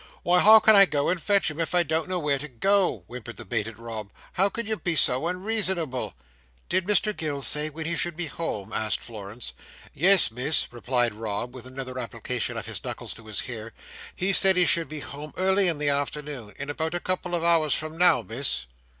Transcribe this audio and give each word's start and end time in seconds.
"Why 0.23 0.39
how 0.39 0.59
can 0.59 0.75
I 0.75 0.87
go 0.87 1.09
and 1.09 1.21
fetch 1.21 1.51
him 1.51 1.57
when 1.57 1.67
I 1.73 1.83
don't 1.83 2.09
know 2.09 2.17
where 2.17 2.39
to 2.39 2.47
go?" 2.47 3.03
whimpered 3.05 3.37
the 3.37 3.45
baited 3.45 3.77
Rob. 3.77 4.09
"How 4.33 4.49
can 4.49 4.65
you 4.65 4.77
be 4.77 4.95
so 4.95 5.27
unreasonable?" 5.27 6.15
"Did 6.69 6.85
Mr 6.87 7.15
Gills 7.15 7.45
say 7.45 7.69
when 7.69 7.85
he 7.85 7.95
should 7.95 8.17
be 8.17 8.25
home?" 8.25 8.73
asked 8.73 9.01
Florence. 9.03 9.53
"Yes, 9.93 10.31
Miss," 10.31 10.67
replied 10.73 11.13
Rob, 11.13 11.53
with 11.53 11.67
another 11.67 11.99
application 11.99 12.57
of 12.57 12.65
his 12.65 12.83
knuckles 12.83 13.13
to 13.13 13.27
his 13.27 13.41
hair. 13.41 13.73
"He 14.15 14.33
said 14.33 14.57
he 14.57 14.65
should 14.65 14.89
be 14.89 15.01
home 15.01 15.33
early 15.37 15.67
in 15.67 15.77
the 15.77 15.89
afternoon; 15.89 16.55
in 16.57 16.71
about 16.71 16.95
a 16.95 16.99
couple 16.99 17.35
of 17.35 17.43
hours 17.43 17.75
from 17.75 17.95
now, 17.95 18.23
Miss." 18.23 18.65